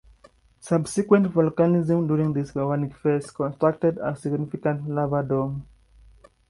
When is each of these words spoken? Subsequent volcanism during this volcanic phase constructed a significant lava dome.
Subsequent 0.61 1.27
volcanism 1.27 2.07
during 2.07 2.33
this 2.33 2.49
volcanic 2.53 2.95
phase 2.97 3.29
constructed 3.29 3.99
a 4.01 4.15
significant 4.15 4.89
lava 4.89 5.21
dome. 5.21 5.67